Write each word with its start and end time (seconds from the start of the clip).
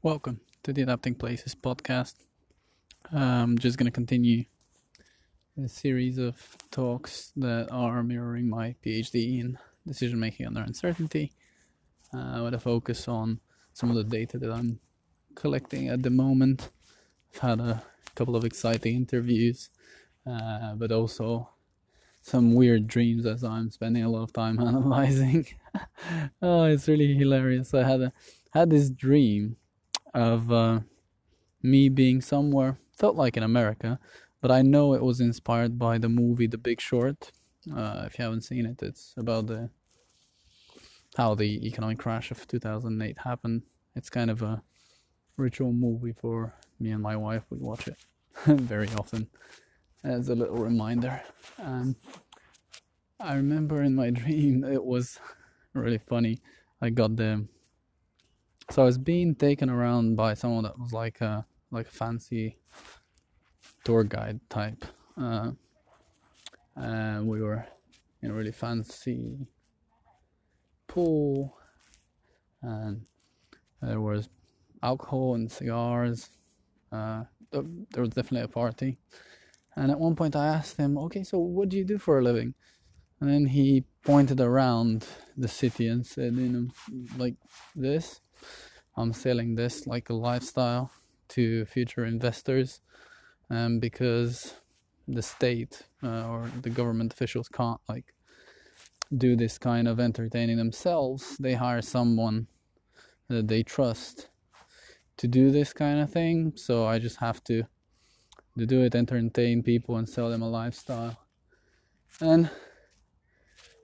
Welcome 0.00 0.42
to 0.62 0.72
the 0.72 0.82
Adapting 0.82 1.16
Places 1.16 1.56
podcast. 1.56 2.14
I'm 3.12 3.58
just 3.58 3.78
going 3.78 3.86
to 3.86 3.90
continue 3.90 4.44
a 5.60 5.66
series 5.66 6.18
of 6.18 6.56
talks 6.70 7.32
that 7.34 7.66
are 7.72 8.04
mirroring 8.04 8.48
my 8.48 8.76
PhD 8.86 9.40
in 9.40 9.58
decision 9.84 10.20
making 10.20 10.46
under 10.46 10.60
uncertainty, 10.60 11.32
uh, 12.14 12.42
with 12.44 12.54
a 12.54 12.60
focus 12.60 13.08
on 13.08 13.40
some 13.72 13.90
of 13.90 13.96
the 13.96 14.04
data 14.04 14.38
that 14.38 14.52
I'm 14.52 14.78
collecting 15.34 15.88
at 15.88 16.04
the 16.04 16.10
moment. 16.10 16.70
I've 17.34 17.40
had 17.40 17.60
a 17.60 17.82
couple 18.14 18.36
of 18.36 18.44
exciting 18.44 18.94
interviews, 18.94 19.68
uh, 20.24 20.74
but 20.74 20.92
also 20.92 21.50
some 22.22 22.54
weird 22.54 22.86
dreams 22.86 23.26
as 23.26 23.42
I'm 23.42 23.72
spending 23.72 24.04
a 24.04 24.08
lot 24.08 24.22
of 24.22 24.32
time 24.32 24.60
analyzing. 24.64 25.48
oh, 26.40 26.62
it's 26.66 26.86
really 26.86 27.14
hilarious. 27.14 27.74
I 27.74 27.82
had 27.82 28.00
a 28.00 28.12
had 28.52 28.70
this 28.70 28.90
dream 28.90 29.56
of 30.18 30.50
uh, 30.50 30.80
me 31.62 31.88
being 31.88 32.20
somewhere, 32.20 32.78
felt 32.92 33.16
like 33.16 33.36
in 33.36 33.42
America, 33.42 33.98
but 34.40 34.50
I 34.50 34.62
know 34.62 34.94
it 34.94 35.02
was 35.02 35.20
inspired 35.20 35.78
by 35.78 35.98
the 35.98 36.08
movie 36.08 36.48
The 36.48 36.58
Big 36.58 36.80
Short. 36.80 37.30
Uh, 37.74 38.02
if 38.06 38.18
you 38.18 38.24
haven't 38.24 38.42
seen 38.42 38.66
it, 38.66 38.82
it's 38.82 39.14
about 39.16 39.46
the 39.46 39.70
how 41.16 41.34
the 41.34 41.66
economic 41.66 41.98
crash 41.98 42.30
of 42.30 42.46
2008 42.46 43.18
happened. 43.18 43.62
It's 43.94 44.10
kind 44.10 44.30
of 44.30 44.42
a 44.42 44.62
ritual 45.36 45.72
movie 45.72 46.12
for 46.12 46.54
me 46.78 46.90
and 46.90 47.02
my 47.02 47.16
wife. 47.16 47.44
We 47.50 47.58
watch 47.58 47.88
it 47.88 47.96
very 48.46 48.88
often 48.96 49.28
as 50.04 50.28
a 50.28 50.34
little 50.34 50.56
reminder. 50.58 51.22
Um, 51.58 51.96
I 53.20 53.34
remember 53.34 53.82
in 53.82 53.94
my 53.94 54.10
dream 54.20 54.64
it 54.64 54.84
was 54.84 55.18
really 55.74 55.98
funny. 55.98 56.40
I 56.80 56.90
got 56.90 57.16
the 57.16 57.46
so 58.70 58.82
I 58.82 58.84
was 58.84 58.98
being 58.98 59.34
taken 59.34 59.70
around 59.70 60.16
by 60.16 60.34
someone 60.34 60.64
that 60.64 60.78
was 60.78 60.92
like 60.92 61.20
a 61.20 61.46
like 61.70 61.88
a 61.88 61.90
fancy 61.90 62.58
tour 63.84 64.04
guide 64.04 64.40
type. 64.48 64.84
Uh, 65.16 65.52
and 66.76 67.26
we 67.26 67.40
were 67.40 67.66
in 68.22 68.30
a 68.30 68.34
really 68.34 68.52
fancy 68.52 69.46
pool, 70.86 71.56
and 72.62 73.06
there 73.80 74.00
was 74.00 74.28
alcohol 74.82 75.34
and 75.34 75.50
cigars. 75.50 76.30
Uh, 76.92 77.24
there 77.50 78.02
was 78.02 78.10
definitely 78.10 78.42
a 78.42 78.48
party. 78.48 78.98
And 79.76 79.90
at 79.90 79.98
one 79.98 80.16
point, 80.16 80.36
I 80.36 80.46
asked 80.46 80.76
him, 80.76 80.98
"Okay, 80.98 81.24
so 81.24 81.38
what 81.38 81.68
do 81.68 81.76
you 81.76 81.84
do 81.84 81.98
for 81.98 82.18
a 82.18 82.22
living?" 82.22 82.54
And 83.20 83.30
then 83.30 83.46
he 83.46 83.84
pointed 84.04 84.40
around 84.40 85.06
the 85.36 85.48
city 85.48 85.88
and 85.88 86.06
said, 86.06 86.34
"You 86.34 86.48
know, 86.48 86.68
like 87.16 87.36
this." 87.74 88.20
I'm 88.98 89.12
selling 89.12 89.54
this 89.54 89.86
like 89.86 90.10
a 90.10 90.14
lifestyle 90.14 90.90
to 91.28 91.64
future 91.66 92.04
investors 92.04 92.80
um, 93.48 93.78
because 93.78 94.54
the 95.06 95.22
state 95.22 95.82
uh, 96.02 96.26
or 96.26 96.50
the 96.62 96.70
government 96.70 97.12
officials 97.12 97.48
can't 97.48 97.80
like 97.88 98.12
do 99.16 99.36
this 99.36 99.56
kind 99.56 99.86
of 99.86 100.00
entertaining 100.00 100.56
themselves. 100.56 101.36
They 101.38 101.54
hire 101.54 101.80
someone 101.80 102.48
that 103.28 103.46
they 103.46 103.62
trust 103.62 104.28
to 105.18 105.28
do 105.28 105.52
this 105.52 105.72
kind 105.72 106.00
of 106.00 106.10
thing. 106.10 106.54
So 106.56 106.86
i 106.86 106.98
just 106.98 107.18
have 107.18 107.42
to 107.44 107.64
to 108.58 108.66
do 108.66 108.82
it 108.82 108.96
entertain 108.96 109.62
people 109.62 109.96
and 109.96 110.08
sell 110.08 110.28
them 110.30 110.42
a 110.42 110.50
lifestyle. 110.50 111.16
And 112.20 112.50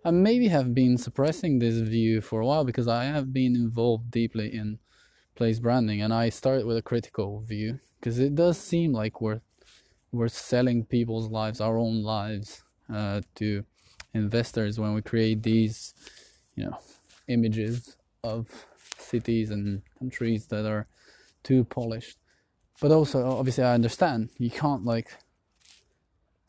i 0.04 0.10
maybe 0.10 0.48
have 0.48 0.74
been 0.74 0.98
suppressing 0.98 1.60
this 1.60 1.76
view 1.76 2.20
for 2.20 2.40
a 2.40 2.46
while 2.46 2.64
because 2.64 2.88
i 2.88 3.04
have 3.04 3.32
been 3.32 3.56
involved 3.56 4.10
deeply 4.10 4.52
in 4.52 4.78
place 5.34 5.58
branding 5.58 6.00
and 6.02 6.12
i 6.12 6.28
start 6.28 6.66
with 6.66 6.76
a 6.76 6.82
critical 6.82 7.40
view 7.40 7.78
because 7.98 8.18
it 8.18 8.34
does 8.34 8.58
seem 8.58 8.92
like 8.92 9.20
we're 9.20 9.40
we're 10.12 10.28
selling 10.28 10.84
people's 10.84 11.28
lives 11.28 11.60
our 11.60 11.76
own 11.76 12.02
lives 12.02 12.62
uh, 12.92 13.20
to 13.34 13.64
investors 14.12 14.78
when 14.78 14.94
we 14.94 15.02
create 15.02 15.42
these 15.42 15.94
you 16.54 16.64
know 16.64 16.78
images 17.28 17.96
of 18.22 18.48
cities 18.98 19.50
and 19.50 19.82
countries 19.98 20.46
that 20.46 20.66
are 20.66 20.86
too 21.42 21.64
polished. 21.64 22.18
But 22.80 22.90
also 22.90 23.24
obviously 23.26 23.64
i 23.64 23.74
understand. 23.74 24.30
You 24.38 24.50
can't 24.50 24.84
like 24.84 25.08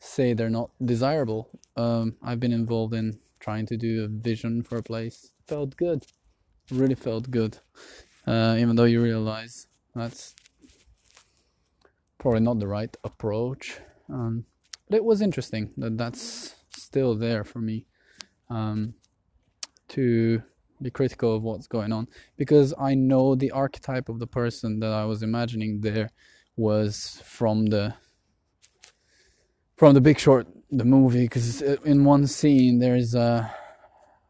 say 0.00 0.32
they're 0.32 0.50
not 0.50 0.70
desirable. 0.84 1.48
Um, 1.76 2.16
i've 2.22 2.40
been 2.40 2.52
involved 2.52 2.94
in 2.94 3.18
trying 3.40 3.66
to 3.66 3.76
do 3.76 4.04
a 4.04 4.08
vision 4.08 4.62
for 4.62 4.78
a 4.78 4.82
place. 4.82 5.30
Felt 5.46 5.76
good. 5.76 6.06
Really 6.70 6.94
felt 6.94 7.30
good 7.30 7.58
uh, 8.26 8.56
even 8.58 8.76
though 8.76 8.84
you 8.84 9.02
realize 9.02 9.66
that's 9.94 10.34
probably 12.18 12.40
not 12.40 12.58
the 12.58 12.66
right 12.66 12.96
approach. 13.04 13.78
Um, 14.08 14.44
but 14.88 14.96
it 14.96 15.04
was 15.04 15.20
interesting 15.22 15.72
that 15.76 15.96
that's 15.96 16.54
still 16.70 17.14
there 17.14 17.44
for 17.44 17.58
me 17.58 17.86
um, 18.50 18.94
to 19.88 20.42
be 20.82 20.90
critical 20.90 21.34
of 21.34 21.42
what's 21.42 21.66
going 21.66 21.92
on 21.92 22.06
because 22.36 22.74
I 22.78 22.94
know 22.94 23.34
the 23.34 23.50
archetype 23.50 24.08
of 24.08 24.18
the 24.18 24.26
person 24.26 24.80
that 24.80 24.92
I 24.92 25.04
was 25.06 25.22
imagining 25.22 25.80
there 25.80 26.10
was 26.56 27.20
from 27.24 27.66
the 27.66 27.94
from 29.76 29.94
the 29.94 30.00
Big 30.00 30.18
Short, 30.18 30.46
the 30.70 30.84
movie. 30.84 31.24
Because 31.24 31.62
in 31.62 32.04
one 32.04 32.26
scene, 32.26 32.78
there's 32.78 33.14
a 33.14 33.52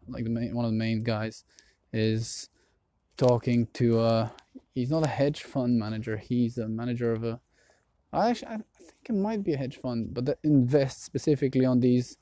like 0.08 0.24
the 0.24 0.30
main, 0.30 0.54
one 0.54 0.64
of 0.64 0.70
the 0.70 0.76
main 0.76 1.02
guys 1.02 1.44
is 1.92 2.48
talking 3.16 3.66
to 3.74 3.98
uh 4.00 4.28
he's 4.74 4.90
not 4.90 5.04
a 5.04 5.08
hedge 5.08 5.42
fund 5.42 5.78
manager. 5.78 6.16
He's 6.16 6.58
a 6.58 6.68
manager 6.68 7.12
of 7.12 7.24
a 7.24 7.40
I 8.12 8.30
actually 8.30 8.48
I 8.48 8.56
think 8.56 9.08
it 9.08 9.14
might 9.14 9.42
be 9.42 9.54
a 9.54 9.56
hedge 9.56 9.80
fund 9.80 10.14
but 10.14 10.24
that 10.26 10.38
invests 10.42 11.04
specifically 11.04 11.64
on 11.64 11.80
these 11.80 12.18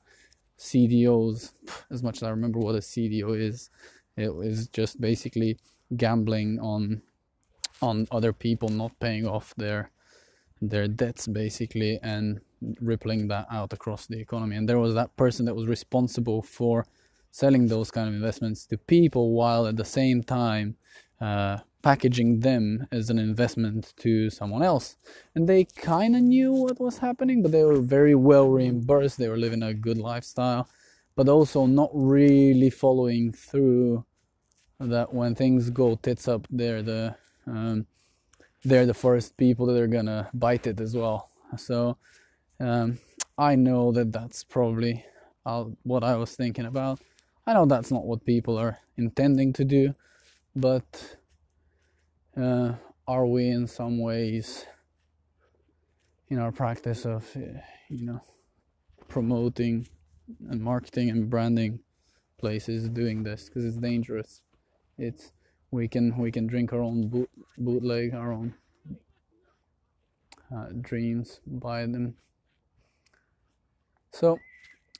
CDOs 0.59 1.51
as 1.91 2.03
much 2.03 2.17
as 2.17 2.23
I 2.23 2.29
remember 2.29 2.59
what 2.59 2.75
a 2.75 2.79
CDO 2.79 3.39
is 3.39 3.69
it 4.15 4.33
was 4.33 4.67
just 4.67 5.01
basically 5.01 5.57
gambling 5.95 6.59
on 6.59 7.01
on 7.81 8.07
other 8.11 8.33
people 8.33 8.69
not 8.69 8.97
paying 8.99 9.27
off 9.27 9.53
their 9.57 9.91
their 10.61 10.87
debts 10.87 11.27
basically 11.27 11.99
and 12.01 12.39
rippling 12.81 13.27
that 13.27 13.45
out 13.51 13.73
across 13.73 14.07
the 14.07 14.19
economy. 14.19 14.55
And 14.55 14.67
there 14.67 14.79
was 14.79 14.93
that 14.95 15.15
person 15.15 15.45
that 15.45 15.55
was 15.55 15.67
responsible 15.67 16.41
for 16.41 16.85
selling 17.35 17.67
those 17.67 17.91
kind 17.91 18.07
of 18.07 18.13
investments 18.13 18.65
to 18.65 18.77
people 18.77 19.33
while 19.33 19.67
at 19.67 19.75
the 19.75 19.83
same 19.83 20.23
time 20.23 20.73
uh, 21.19 21.57
packaging 21.81 22.39
them 22.39 22.87
as 22.93 23.09
an 23.09 23.19
investment 23.19 23.93
to 23.97 24.29
someone 24.29 24.63
else. 24.63 24.95
And 25.35 25.49
they 25.49 25.65
kind 25.65 26.15
of 26.15 26.21
knew 26.21 26.53
what 26.53 26.79
was 26.79 26.99
happening, 26.99 27.43
but 27.43 27.51
they 27.51 27.65
were 27.65 27.81
very 27.81 28.15
well 28.15 28.47
reimbursed. 28.47 29.17
They 29.17 29.27
were 29.27 29.35
living 29.35 29.63
a 29.63 29.73
good 29.73 29.97
lifestyle, 29.97 30.69
but 31.17 31.27
also 31.27 31.65
not 31.65 31.89
really 31.91 32.69
following 32.69 33.33
through 33.33 34.05
that 34.79 35.13
when 35.13 35.35
things 35.35 35.69
go 35.69 35.95
tits 35.95 36.29
up, 36.29 36.47
they're 36.49 36.81
the 36.81 37.15
um, 37.47 37.85
they're 38.63 38.85
the 38.85 39.01
first 39.07 39.35
people 39.35 39.65
that 39.65 39.81
are 39.81 39.87
gonna 39.87 40.29
bite 40.33 40.67
it 40.67 40.79
as 40.79 40.95
well. 40.95 41.31
So 41.57 41.97
um, 42.61 42.99
I 43.37 43.55
know 43.55 43.91
that 43.91 44.13
that's 44.13 44.45
probably 44.45 45.03
uh, 45.45 45.65
what 45.83 46.05
I 46.05 46.15
was 46.15 46.33
thinking 46.33 46.65
about. 46.65 47.01
I 47.47 47.53
know 47.53 47.65
that's 47.65 47.91
not 47.91 48.05
what 48.05 48.25
people 48.25 48.57
are 48.57 48.79
intending 48.97 49.53
to 49.53 49.63
do, 49.63 49.93
but 50.55 51.17
uh, 52.35 52.73
are 53.07 53.27
we 53.27 53.47
in 53.47 53.67
some 53.67 53.99
ways 53.99 54.65
in 56.27 56.39
our 56.39 56.51
practice 56.51 57.05
of 57.05 57.23
uh, 57.35 57.59
you 57.89 58.05
know 58.05 58.21
promoting 59.07 59.87
and 60.49 60.59
marketing 60.59 61.09
and 61.09 61.29
branding 61.29 61.81
places 62.39 62.89
doing 62.89 63.23
this? 63.23 63.45
Because 63.45 63.63
it's 63.63 63.77
dangerous. 63.77 64.41
It's 64.97 65.31
we 65.69 65.87
can 65.87 66.17
we 66.17 66.31
can 66.31 66.47
drink 66.47 66.73
our 66.73 66.81
own 66.81 67.09
boot, 67.09 67.29
bootleg 67.57 68.15
our 68.15 68.33
own 68.33 68.55
uh, 70.55 70.67
dreams 70.81 71.41
buy 71.45 71.81
them. 71.85 72.15
So 74.11 74.39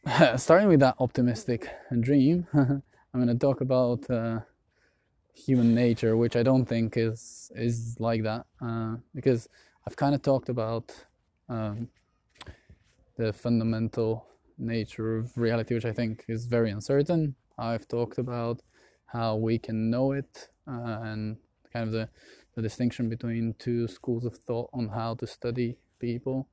starting 0.37 0.67
with 0.67 0.79
that 0.79 0.95
optimistic 0.99 1.69
dream 1.99 2.47
i'm 2.53 2.81
going 3.13 3.27
to 3.27 3.35
talk 3.35 3.61
about 3.61 4.09
uh, 4.09 4.39
human 5.35 5.75
nature, 5.75 6.15
which 6.15 6.35
I 6.35 6.43
don't 6.43 6.65
think 6.65 6.97
is 6.97 7.51
is 7.55 7.97
like 7.99 8.23
that, 8.23 8.45
uh, 8.61 8.95
because 9.13 9.49
I've 9.85 9.95
kind 9.95 10.15
of 10.15 10.21
talked 10.21 10.49
about 10.49 10.93
um, 11.49 11.89
the 13.17 13.33
fundamental 13.33 14.25
nature 14.57 15.17
of 15.17 15.37
reality, 15.37 15.75
which 15.75 15.85
I 15.85 15.91
think 15.91 16.25
is 16.27 16.45
very 16.45 16.71
uncertain. 16.71 17.35
I've 17.57 17.87
talked 17.87 18.17
about 18.17 18.61
how 19.05 19.35
we 19.35 19.59
can 19.59 19.89
know 19.89 20.13
it 20.13 20.49
uh, 20.67 20.99
and 21.03 21.37
kind 21.71 21.87
of 21.87 21.91
the, 21.91 22.09
the 22.55 22.61
distinction 22.61 23.09
between 23.09 23.55
two 23.59 23.87
schools 23.87 24.25
of 24.25 24.35
thought 24.37 24.69
on 24.73 24.89
how 24.89 25.15
to 25.15 25.27
study 25.27 25.77
people. 25.99 26.47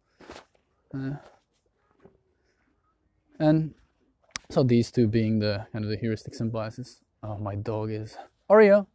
And 3.43 3.75
so 4.50 4.62
these 4.62 4.93
two 4.93 5.09
being 5.09 5.41
the 5.41 5.67
kind 5.73 5.85
of 5.85 5.91
the 5.91 5.97
heuristics 5.97 6.39
and 6.39 6.53
biases. 6.53 7.00
Oh, 7.25 7.39
my 7.39 7.56
dog 7.56 7.91
is 7.91 8.17
Oreo, 8.49 8.87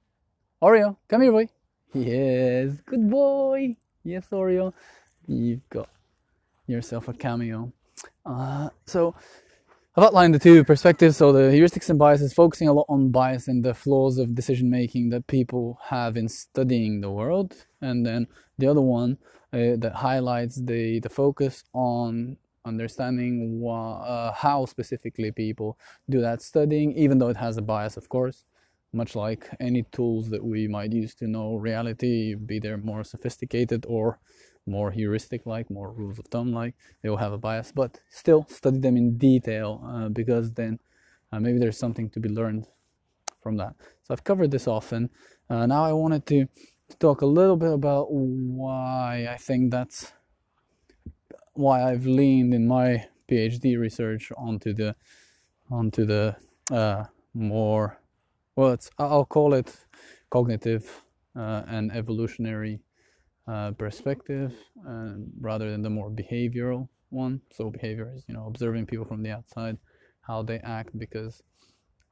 Oreo, 0.62 0.96
come 1.10 1.22
here, 1.22 1.34
boy. 1.34 1.50
Yes, 1.94 2.80
good 2.86 3.10
boy. 3.10 3.76
Yes, 4.06 4.28
Oreo. 4.32 4.74
You've 5.28 5.68
got 5.70 5.90
yourself 6.66 7.10
a 7.10 7.14
cameo. 7.14 7.74
Uh, 8.26 8.70
so 8.86 9.16
I've 9.98 10.06
outlined 10.06 10.34
the 10.34 10.40
two 10.40 10.64
perspectives. 10.64 11.18
So 11.18 11.34
the 11.34 11.52
heuristics 11.52 11.90
and 11.90 12.00
biases, 12.00 12.34
focusing 12.34 12.70
a 12.70 12.74
lot 12.74 12.86
on 12.88 13.10
bias 13.10 13.50
and 13.50 13.66
the 13.66 13.74
flaws 13.74 14.18
of 14.18 14.34
decision 14.34 14.70
making 14.70 15.10
that 15.10 15.28
people 15.28 15.78
have 15.90 16.16
in 16.16 16.30
studying 16.30 17.02
the 17.02 17.12
world, 17.12 17.54
and 17.82 18.06
then 18.06 18.28
the 18.58 18.68
other 18.68 18.82
one 18.82 19.18
uh, 19.52 19.76
that 19.78 19.94
highlights 19.96 20.56
the 20.56 21.02
the 21.02 21.10
focus 21.10 21.66
on 21.74 22.38
understanding 22.68 23.64
uh, 23.66 24.32
how 24.34 24.66
specifically 24.66 25.32
people 25.32 25.78
do 26.10 26.22
that 26.22 26.42
studying, 26.42 26.94
even 26.94 27.18
though 27.18 27.30
it 27.30 27.38
has 27.38 27.58
a 27.58 27.62
bias, 27.62 27.98
of 27.98 28.10
course. 28.10 28.46
Much 28.94 29.16
like 29.16 29.50
any 29.60 29.84
tools 29.92 30.30
that 30.30 30.44
we 30.44 30.68
might 30.68 30.92
use 30.94 31.14
to 31.16 31.28
know 31.28 31.56
reality, 31.56 32.36
be 32.36 32.60
they 32.60 32.76
more 32.76 33.04
sophisticated 33.04 33.86
or 33.88 34.20
more 34.66 34.92
heuristic 34.92 35.46
like, 35.46 35.70
more 35.70 35.92
rules 35.92 36.20
of 36.20 36.26
thumb 36.28 36.52
like, 36.54 36.74
they 37.02 37.10
will 37.10 37.18
have 37.18 37.34
a 37.34 37.38
bias, 37.38 37.72
but 37.72 38.00
still 38.10 38.46
study 38.50 38.80
them 38.80 38.98
in 38.98 39.18
detail 39.18 39.84
uh, 39.86 40.10
because 40.10 40.54
then 40.54 40.80
uh, 41.32 41.40
maybe 41.40 41.60
there's 41.60 41.78
something 41.78 42.10
to 42.10 42.20
be 42.20 42.30
learned 42.30 42.68
from 43.42 43.58
that. 43.58 43.76
So 44.04 44.14
I've 44.14 44.24
covered 44.24 44.52
this 44.52 44.68
often. 44.68 45.10
Uh, 45.50 45.66
now 45.66 45.84
I 45.84 45.94
wanted 45.94 46.26
to, 46.28 46.46
to 46.90 46.98
talk 46.98 47.22
a 47.22 47.26
little 47.26 47.58
bit 47.58 47.72
about 47.72 48.08
why 48.12 49.28
I 49.30 49.38
think 49.38 49.72
that's 49.72 50.14
why 51.58 51.84
I've 51.84 52.06
leaned 52.06 52.54
in 52.54 52.68
my 52.68 53.08
PhD 53.30 53.78
research 53.80 54.32
onto 54.38 54.74
the 54.74 54.96
onto 55.70 56.06
the 56.06 56.36
uh, 56.72 57.06
more 57.34 58.00
well, 58.56 58.72
it's 58.72 58.90
I'll 58.98 59.26
call 59.26 59.54
it 59.54 59.76
cognitive 60.32 61.04
uh, 61.36 61.62
and 61.68 61.92
evolutionary 61.92 62.80
uh, 63.48 63.72
perspective 63.72 64.54
uh, 64.88 65.14
rather 65.40 65.70
than 65.70 65.84
the 65.84 65.90
more 65.90 66.10
behavioral 66.10 66.90
one. 67.10 67.42
So 67.52 67.70
behavior 67.70 68.12
is 68.16 68.26
you 68.28 68.34
know 68.34 68.48
observing 68.48 68.88
people 68.88 69.06
from 69.06 69.22
the 69.24 69.32
outside, 69.32 69.78
how 70.22 70.42
they 70.42 70.58
act, 70.60 70.98
because 70.98 71.44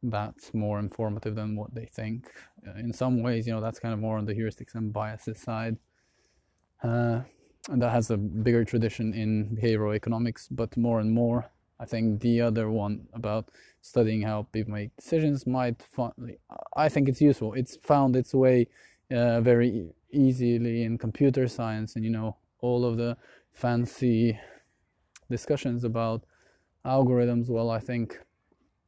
that's 0.04 0.54
more 0.54 0.78
informative 0.78 1.36
than 1.36 1.56
what 1.56 1.74
they 1.74 1.86
think. 1.86 2.30
Uh, 2.68 2.78
in 2.78 2.94
some 2.94 3.24
ways, 3.24 3.48
you 3.48 3.54
know 3.54 3.62
that's 3.62 3.80
kind 3.80 3.94
of 3.94 4.00
more 4.00 4.18
on 4.18 4.26
the 4.26 4.36
heuristics 4.36 4.76
and 4.76 4.94
biases 4.94 5.42
side. 5.42 5.78
And 7.70 7.82
that 7.82 7.92
has 7.92 8.12
a 8.12 8.18
bigger 8.18 8.64
tradition 8.64 9.14
in 9.14 9.58
behavioral 9.58 9.96
economics, 9.96 10.48
but 10.50 10.78
more 10.78 11.00
and 11.00 11.12
more, 11.12 11.50
I 11.80 11.86
think 11.86 12.22
the 12.22 12.42
other 12.42 12.70
one 12.70 13.08
about 13.14 13.50
studying 13.82 14.22
how 14.22 14.44
people 14.52 14.74
make 14.74 14.96
decisions 14.96 15.48
might. 15.48 15.84
I 16.76 16.90
think 16.90 17.10
it's 17.10 17.22
useful. 17.22 17.54
It's 17.54 17.76
found 17.78 18.16
its 18.16 18.34
way 18.34 18.68
uh, 19.12 19.42
very 19.42 19.90
easily 20.12 20.84
in 20.84 20.98
computer 20.98 21.48
science, 21.48 21.96
and 21.96 22.06
you 22.06 22.12
know 22.12 22.38
all 22.62 22.86
of 22.86 22.98
the 22.98 23.18
fancy 23.52 24.40
discussions 25.30 25.84
about 25.84 26.24
algorithms. 26.86 27.50
Well, 27.50 27.70
I 27.70 27.80
think 27.80 28.20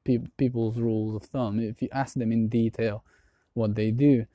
pe- 0.03 0.29
people's 0.37 0.79
rules 0.79 1.15
of 1.15 1.23
thumb. 1.29 1.59
If 1.59 1.81
you 1.81 1.89
ask 1.91 2.13
them 2.15 2.31
in 2.31 2.47
detail 2.47 3.03
what 3.53 3.75
they 3.75 3.91
do, 3.91 4.25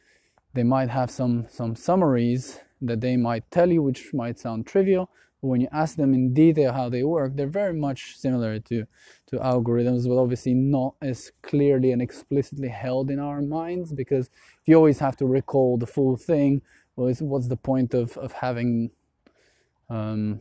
they 0.52 0.64
might 0.64 0.90
have 0.90 1.10
some 1.10 1.46
some 1.48 1.74
summaries 1.74 2.60
that 2.82 3.00
they 3.00 3.16
might 3.16 3.50
tell 3.50 3.70
you, 3.70 3.82
which 3.82 4.12
might 4.12 4.38
sound 4.38 4.66
trivial, 4.66 5.10
but 5.40 5.48
when 5.48 5.60
you 5.60 5.68
ask 5.72 5.96
them 5.96 6.14
in 6.14 6.32
detail 6.32 6.72
how 6.72 6.88
they 6.88 7.02
work, 7.02 7.34
they're 7.34 7.46
very 7.48 7.74
much 7.74 8.16
similar 8.16 8.60
to, 8.60 8.86
to 9.26 9.36
algorithms, 9.36 10.06
but 10.06 10.16
obviously 10.16 10.54
not 10.54 10.94
as 11.02 11.32
clearly 11.42 11.90
and 11.90 12.00
explicitly 12.00 12.68
held 12.68 13.10
in 13.10 13.18
our 13.18 13.42
minds 13.42 13.92
because 13.92 14.30
you 14.66 14.76
always 14.76 15.00
have 15.00 15.16
to 15.16 15.26
recall 15.26 15.76
the 15.76 15.86
full 15.86 16.16
thing, 16.16 16.62
well, 16.94 17.12
what's 17.20 17.48
the 17.48 17.56
point 17.56 17.92
of, 17.94 18.16
of 18.18 18.32
having 18.32 18.90
um, 19.90 20.40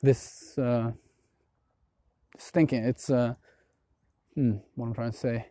this, 0.00 0.56
uh, 0.58 0.92
this 2.34 2.50
thinking? 2.50 2.84
It's, 2.84 3.10
uh, 3.10 3.34
hmm, 4.34 4.58
what 4.76 4.86
I'm 4.86 4.94
trying 4.94 5.12
to 5.12 5.18
say. 5.18 5.46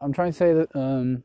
I'm 0.00 0.12
trying 0.12 0.32
to 0.32 0.36
say 0.36 0.52
that 0.52 0.74
um, 0.76 1.24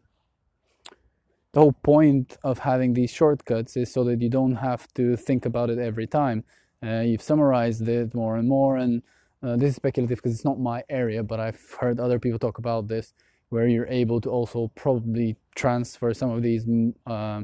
the 1.57 1.61
whole 1.61 1.79
point 1.81 2.37
of 2.43 2.59
having 2.59 2.93
these 2.93 3.09
shortcuts 3.09 3.75
is 3.75 3.91
so 3.91 4.03
that 4.03 4.21
you 4.21 4.29
don't 4.29 4.57
have 4.57 4.87
to 4.93 5.17
think 5.17 5.43
about 5.43 5.71
it 5.71 5.79
every 5.79 6.05
time. 6.05 6.43
Uh, 6.83 6.99
you've 6.99 7.23
summarized 7.23 7.81
it 7.89 8.13
more 8.13 8.37
and 8.37 8.47
more, 8.47 8.77
and 8.77 9.01
uh, 9.41 9.55
this 9.55 9.71
is 9.71 9.75
speculative 9.75 10.19
because 10.19 10.35
it's 10.35 10.45
not 10.45 10.59
my 10.59 10.83
area, 10.87 11.23
but 11.23 11.39
I've 11.39 11.59
heard 11.79 11.99
other 11.99 12.19
people 12.19 12.37
talk 12.37 12.59
about 12.59 12.87
this, 12.87 13.11
where 13.49 13.67
you're 13.67 13.87
able 13.87 14.21
to 14.21 14.29
also 14.29 14.71
probably 14.75 15.35
transfer 15.55 16.13
some 16.13 16.29
of 16.29 16.43
these 16.43 16.63
mm, 16.65 16.93
uh, 17.07 17.41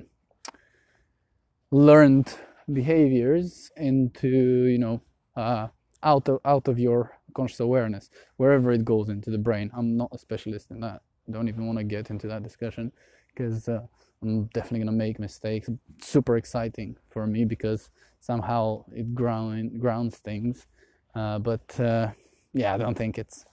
learned 1.72 2.36
behaviors 2.72 3.72
into, 3.78 4.30
you 4.74 4.78
know, 4.78 5.02
uh, 5.36 5.70
out 6.04 6.30
of 6.30 6.40
out 6.46 6.68
of 6.68 6.78
your 6.78 7.18
conscious 7.34 7.62
awareness, 7.62 8.12
wherever 8.38 8.72
it 8.72 8.86
goes 8.86 9.10
into 9.10 9.32
the 9.32 9.40
brain. 9.40 9.72
I'm 9.76 9.98
not 9.98 10.10
a 10.14 10.20
specialist 10.20 10.70
in 10.70 10.82
that. 10.82 11.02
Don't 11.32 11.48
even 11.48 11.66
want 11.66 11.80
to 11.80 11.84
get 11.84 12.12
into 12.12 12.28
that 12.28 12.44
discussion 12.44 12.92
because 13.34 13.68
uh, 13.68 13.82
I'm 14.22 14.46
definitely 14.54 14.80
gonna 14.80 14.92
make 14.92 15.20
mistakes. 15.20 15.70
Super 16.02 16.38
exciting 16.38 16.98
for 17.10 17.28
me 17.28 17.46
because 17.46 17.90
somehow 18.20 18.86
it 18.94 19.14
ground 19.14 19.80
grounds 19.80 20.18
things. 20.18 20.68
Uh, 21.16 21.40
but 21.40 21.80
uh, 21.80 22.10
yeah, 22.54 22.74
I 22.74 22.78
don't 22.78 22.98
think 22.98 23.18
it's 23.18 23.46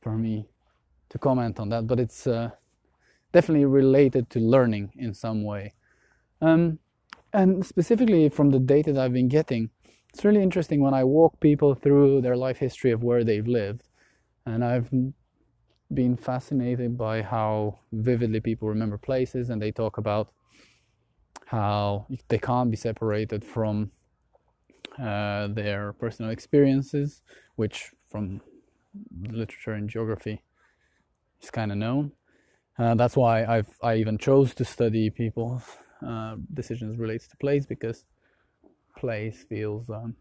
for 0.00 0.16
me 0.16 0.46
to 1.10 1.18
comment 1.18 1.60
on 1.60 1.68
that. 1.70 1.86
But 1.86 2.00
it's 2.00 2.26
uh, 2.26 2.50
definitely 3.32 3.66
related 3.66 4.30
to 4.30 4.40
learning 4.40 4.92
in 4.96 5.14
some 5.14 5.44
way. 5.44 5.74
Um, 6.40 6.78
and 7.32 7.64
specifically 7.66 8.28
from 8.28 8.50
the 8.50 8.60
data 8.60 8.92
that 8.92 9.02
I've 9.02 9.12
been 9.12 9.28
getting, 9.28 9.70
it's 10.08 10.24
really 10.24 10.42
interesting 10.42 10.80
when 10.80 10.94
I 10.94 11.02
walk 11.02 11.40
people 11.40 11.74
through 11.74 12.20
their 12.20 12.36
life 12.36 12.58
history 12.58 12.92
of 12.92 13.02
where 13.02 13.24
they've 13.24 13.46
lived, 13.46 13.88
and 14.46 14.64
I've 14.64 14.88
been 15.94 16.16
fascinated 16.16 16.96
by 16.98 17.22
how 17.22 17.78
vividly 17.92 18.40
people 18.40 18.68
remember 18.68 18.98
places 18.98 19.50
and 19.50 19.60
they 19.60 19.70
talk 19.70 19.98
about 19.98 20.32
how 21.46 22.06
they 22.28 22.38
can't 22.38 22.70
be 22.70 22.76
separated 22.76 23.44
from 23.44 23.90
uh, 25.00 25.48
their 25.48 25.92
personal 25.94 26.30
experiences, 26.30 27.22
which 27.56 27.90
from 28.10 28.40
literature 29.28 29.72
and 29.72 29.90
geography 29.90 30.42
is 31.42 31.50
kind 31.50 31.72
of 31.72 31.78
known. 31.78 32.12
Uh, 32.78 32.94
that's 32.94 33.16
why 33.16 33.44
I've 33.44 33.68
I 33.82 33.96
even 33.96 34.18
chose 34.18 34.54
to 34.54 34.64
study 34.64 35.10
people's 35.10 35.62
uh, 36.04 36.36
decisions 36.52 36.98
related 36.98 37.30
to 37.30 37.36
place 37.36 37.66
because 37.66 38.04
place 38.96 39.44
feels 39.48 39.90
um, 39.90 40.16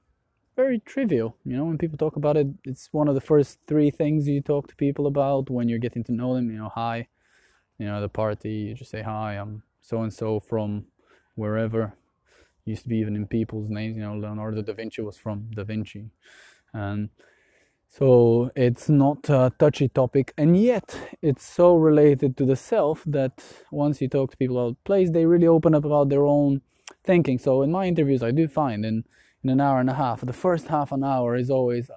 very 0.56 0.80
trivial. 0.80 1.36
You 1.46 1.58
know, 1.58 1.66
when 1.66 1.78
people 1.78 1.98
talk 1.98 2.16
about 2.16 2.38
it, 2.38 2.48
it's 2.64 2.90
one 2.92 3.08
of 3.08 3.16
the 3.16 3.22
first 3.22 3.60
three 3.68 3.92
things 3.92 4.28
you 4.28 4.42
talk 4.42 4.68
to 4.68 4.76
people 4.76 5.08
about 5.08 5.50
when 5.50 5.70
you're 5.70 5.80
getting 5.80 6.04
to 6.06 6.12
know 6.12 6.36
them. 6.36 6.50
You 6.50 6.58
know, 6.58 6.72
hi, 6.74 7.08
you 7.78 7.86
know, 7.86 8.02
the 8.02 8.10
party, 8.10 8.52
you 8.52 8.74
just 8.76 8.92
say, 8.92 9.02
hi, 9.02 9.34
I'm 9.34 9.64
so 9.82 10.02
and 10.02 10.14
so 10.14 10.40
from 10.40 10.86
wherever. 11.36 11.94
Used 12.66 12.84
to 12.84 12.90
be 12.90 12.98
even 12.98 13.16
in 13.16 13.28
people's 13.28 13.70
names. 13.70 13.98
You 13.98 14.04
know, 14.04 14.16
Leonardo 14.16 14.62
da 14.62 14.74
Vinci 14.74 15.02
was 15.02 15.18
from 15.18 15.48
Da 15.52 15.66
Vinci. 15.66 16.06
And 16.74 17.10
so 17.90 18.52
it's 18.56 18.90
not 18.90 19.30
a 19.30 19.52
touchy 19.60 19.88
topic, 19.88 20.34
and 20.36 20.58
yet 20.58 20.98
it's 21.22 21.46
so 21.46 21.76
related 21.76 22.38
to 22.38 22.46
the 22.46 22.56
self 22.56 23.04
that 23.06 23.44
once 23.70 24.02
you 24.02 24.08
talk 24.08 24.32
to 24.32 24.38
people 24.38 24.58
about 24.58 24.84
place, 24.84 25.12
they 25.12 25.28
really 25.28 25.46
open 25.46 25.76
up 25.76 25.86
about 25.86 26.10
their 26.10 26.26
own 26.26 26.62
thinking. 27.04 27.38
So 27.38 27.62
in 27.62 27.72
my 27.72 27.86
interviews, 27.86 28.24
I 28.24 28.32
do 28.32 28.48
find, 28.48 28.84
and 28.84 29.04
in 29.44 29.50
an 29.50 29.62
hour 29.62 29.80
and 29.80 29.90
a 29.90 29.94
half. 29.94 30.22
The 30.22 30.34
first 30.34 30.68
half 30.68 30.92
an 30.92 31.04
hour 31.04 31.36
is 31.36 31.50
always, 31.50 31.92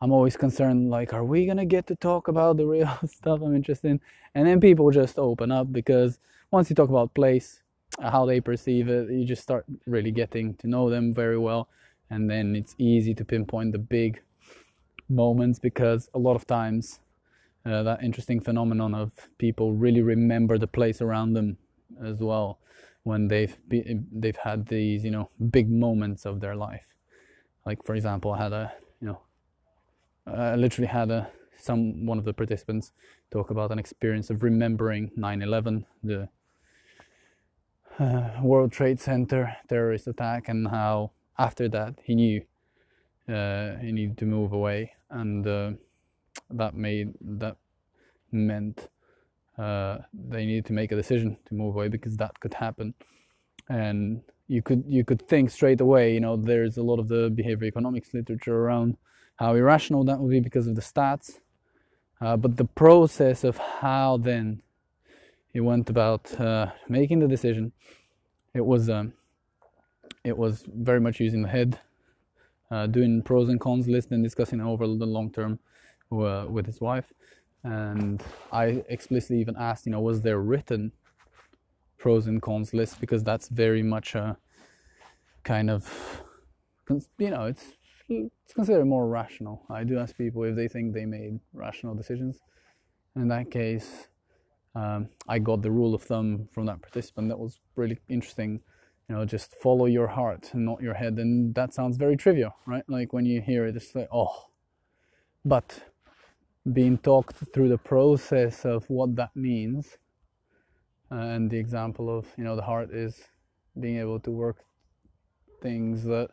I'm 0.00 0.12
always 0.12 0.36
concerned, 0.36 0.90
like, 0.90 1.12
are 1.12 1.24
we 1.24 1.46
gonna 1.46 1.66
get 1.66 1.86
to 1.88 1.96
talk 1.96 2.28
about 2.28 2.56
the 2.56 2.66
real 2.66 2.98
stuff 3.06 3.40
I'm 3.42 3.54
interested 3.54 3.90
in? 3.90 4.00
And 4.34 4.46
then 4.46 4.60
people 4.60 4.90
just 4.90 5.18
open 5.18 5.52
up 5.52 5.72
because 5.72 6.18
once 6.50 6.70
you 6.70 6.76
talk 6.76 6.88
about 6.88 7.14
place, 7.14 7.62
how 8.00 8.26
they 8.26 8.40
perceive 8.40 8.88
it, 8.88 9.10
you 9.10 9.24
just 9.24 9.42
start 9.42 9.66
really 9.86 10.10
getting 10.10 10.54
to 10.54 10.66
know 10.66 10.88
them 10.88 11.12
very 11.12 11.38
well. 11.38 11.68
And 12.10 12.30
then 12.30 12.56
it's 12.56 12.74
easy 12.78 13.14
to 13.14 13.24
pinpoint 13.24 13.72
the 13.72 13.78
big 13.78 14.22
moments 15.08 15.58
because 15.58 16.08
a 16.14 16.18
lot 16.18 16.36
of 16.36 16.46
times 16.46 17.00
uh, 17.66 17.82
that 17.82 18.02
interesting 18.02 18.40
phenomenon 18.40 18.94
of 18.94 19.12
people 19.38 19.74
really 19.74 20.00
remember 20.00 20.56
the 20.58 20.66
place 20.66 21.02
around 21.02 21.32
them 21.34 21.58
as 22.02 22.20
well 22.20 22.58
when 23.04 23.28
they've 23.28 23.56
be, 23.68 24.00
they've 24.12 24.36
had 24.36 24.66
these 24.66 25.04
you 25.04 25.10
know 25.10 25.30
big 25.50 25.70
moments 25.70 26.26
of 26.26 26.40
their 26.40 26.56
life. 26.56 26.86
Like 27.66 27.84
for 27.84 27.94
example, 27.94 28.32
I 28.32 28.42
had 28.42 28.52
a 28.52 28.72
you 29.00 29.08
know 29.08 29.20
I 30.26 30.56
literally 30.56 30.88
had 30.88 31.10
a 31.10 31.30
some 31.60 32.06
one 32.06 32.18
of 32.18 32.24
the 32.24 32.32
participants 32.32 32.92
talk 33.30 33.50
about 33.50 33.70
an 33.72 33.78
experience 33.78 34.30
of 34.30 34.42
remembering 34.42 35.10
9/11, 35.18 35.84
the 36.02 36.28
uh, 37.98 38.30
World 38.42 38.72
Trade 38.72 39.00
Center 39.00 39.56
terrorist 39.68 40.06
attack, 40.06 40.48
and 40.48 40.68
how 40.68 41.10
after 41.38 41.68
that 41.68 41.94
he 42.04 42.14
knew 42.14 42.42
uh, 43.28 43.76
he 43.76 43.92
needed 43.92 44.18
to 44.18 44.26
move 44.26 44.52
away, 44.52 44.92
and 45.10 45.46
uh, 45.46 45.72
that 46.50 46.74
made 46.74 47.14
that 47.20 47.56
meant 48.30 48.88
uh, 49.58 49.98
they 50.12 50.46
needed 50.46 50.66
to 50.66 50.72
make 50.72 50.92
a 50.92 50.96
decision 50.96 51.36
to 51.46 51.54
move 51.54 51.74
away 51.74 51.88
because 51.88 52.16
that 52.16 52.38
could 52.40 52.54
happen, 52.54 52.94
and 53.68 54.22
you 54.46 54.62
could 54.62 54.84
you 54.88 55.04
could 55.04 55.26
think 55.28 55.50
straight 55.50 55.80
away. 55.80 56.14
You 56.14 56.20
know, 56.20 56.36
there's 56.36 56.76
a 56.76 56.82
lot 56.82 56.98
of 56.98 57.08
the 57.08 57.30
behavior 57.30 57.66
economics 57.66 58.14
literature 58.14 58.56
around 58.56 58.96
how 59.36 59.54
irrational 59.54 60.04
that 60.04 60.18
would 60.18 60.30
be 60.30 60.40
because 60.40 60.66
of 60.66 60.74
the 60.74 60.82
stats, 60.82 61.40
uh, 62.20 62.36
but 62.36 62.56
the 62.56 62.64
process 62.64 63.44
of 63.44 63.58
how 63.58 64.16
then 64.16 64.62
he 65.52 65.60
went 65.60 65.90
about 65.90 66.38
uh, 66.40 66.66
making 66.88 67.20
the 67.20 67.28
decision, 67.28 67.72
it 68.54 68.64
was 68.64 68.88
um, 68.88 69.12
it 70.24 70.36
was 70.36 70.64
very 70.72 71.00
much 71.00 71.20
using 71.20 71.42
the 71.42 71.48
head, 71.48 71.80
uh, 72.70 72.86
doing 72.86 73.22
pros 73.22 73.48
and 73.48 73.60
cons 73.60 73.88
list 73.88 74.10
and 74.10 74.22
discussing 74.22 74.60
over 74.60 74.86
the 74.86 75.06
long 75.06 75.32
term 75.32 75.58
uh, 76.12 76.46
with 76.48 76.66
his 76.66 76.80
wife. 76.80 77.12
And 77.64 78.22
I 78.52 78.84
explicitly 78.88 79.40
even 79.40 79.56
asked, 79.56 79.86
you 79.86 79.92
know, 79.92 80.00
was 80.00 80.22
there 80.22 80.38
written 80.38 80.92
pros 81.98 82.26
and 82.26 82.40
cons 82.40 82.72
list 82.72 83.00
because 83.00 83.24
that's 83.24 83.48
very 83.48 83.82
much 83.82 84.14
a 84.14 84.36
kind 85.42 85.70
of, 85.70 86.22
you 87.18 87.30
know, 87.30 87.46
it's 87.46 87.64
it's 88.08 88.54
considered 88.54 88.86
more 88.86 89.06
rational. 89.06 89.66
I 89.68 89.84
do 89.84 89.98
ask 89.98 90.16
people 90.16 90.44
if 90.44 90.56
they 90.56 90.68
think 90.68 90.94
they 90.94 91.04
made 91.04 91.40
rational 91.52 91.94
decisions. 91.94 92.38
In 93.16 93.28
that 93.28 93.50
case, 93.50 94.08
um, 94.74 95.08
I 95.28 95.38
got 95.38 95.60
the 95.60 95.70
rule 95.70 95.94
of 95.94 96.02
thumb 96.02 96.48
from 96.52 96.66
that 96.66 96.80
participant. 96.80 97.28
That 97.28 97.38
was 97.38 97.58
really 97.76 97.98
interesting 98.08 98.60
you 99.08 99.16
know 99.16 99.24
just 99.24 99.54
follow 99.56 99.86
your 99.86 100.06
heart 100.06 100.50
and 100.52 100.64
not 100.64 100.82
your 100.82 100.94
head 100.94 101.18
and 101.18 101.54
that 101.54 101.72
sounds 101.74 101.96
very 101.96 102.16
trivial 102.16 102.54
right 102.66 102.84
like 102.88 103.12
when 103.12 103.24
you 103.24 103.40
hear 103.40 103.66
it 103.66 103.76
it's 103.76 103.94
like 103.94 104.08
oh 104.12 104.46
but 105.44 105.80
being 106.72 106.98
talked 106.98 107.36
through 107.52 107.68
the 107.68 107.78
process 107.78 108.64
of 108.64 108.84
what 108.88 109.14
that 109.16 109.30
means 109.34 109.98
uh, 111.10 111.16
and 111.16 111.50
the 111.50 111.56
example 111.56 112.16
of 112.16 112.26
you 112.36 112.44
know 112.44 112.56
the 112.56 112.62
heart 112.62 112.90
is 112.92 113.22
being 113.80 113.98
able 113.98 114.20
to 114.20 114.30
work 114.30 114.64
things 115.62 116.04
that 116.04 116.28